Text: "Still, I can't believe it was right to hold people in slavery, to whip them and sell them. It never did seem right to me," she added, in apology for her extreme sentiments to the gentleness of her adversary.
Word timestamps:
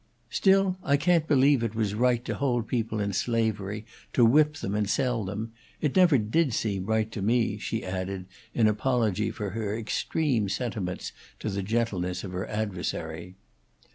"Still, 0.31 0.77
I 0.83 0.97
can't 0.97 1.27
believe 1.27 1.61
it 1.61 1.75
was 1.75 1.93
right 1.93 2.25
to 2.25 2.33
hold 2.33 2.67
people 2.67 2.99
in 2.99 3.13
slavery, 3.13 3.85
to 4.13 4.25
whip 4.25 4.55
them 4.55 4.73
and 4.73 4.89
sell 4.89 5.23
them. 5.23 5.51
It 5.79 5.95
never 5.95 6.17
did 6.17 6.55
seem 6.55 6.87
right 6.87 7.11
to 7.11 7.21
me," 7.21 7.59
she 7.59 7.85
added, 7.85 8.25
in 8.55 8.65
apology 8.67 9.29
for 9.29 9.51
her 9.51 9.77
extreme 9.77 10.49
sentiments 10.49 11.11
to 11.37 11.51
the 11.51 11.61
gentleness 11.61 12.23
of 12.23 12.31
her 12.31 12.47
adversary. 12.47 13.35